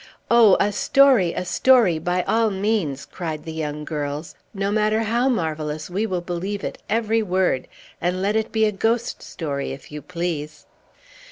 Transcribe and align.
"Oh, 0.31 0.57
a 0.59 0.71
story, 0.71 1.31
a 1.35 1.45
story, 1.45 1.99
by 1.99 2.23
all 2.23 2.49
means!" 2.49 3.05
cried 3.05 3.43
the 3.43 3.53
young 3.53 3.85
girls. 3.85 4.33
"No 4.51 4.71
matter 4.71 5.01
how 5.03 5.29
marvellous; 5.29 5.91
we 5.91 6.07
will 6.07 6.21
believe 6.21 6.63
it, 6.63 6.81
every 6.89 7.21
word. 7.21 7.67
And 8.01 8.19
let 8.19 8.35
it 8.35 8.51
be 8.51 8.65
a 8.65 8.71
ghost 8.71 9.21
story, 9.21 9.73
if 9.73 9.91
you 9.91 10.01
please." 10.01 10.65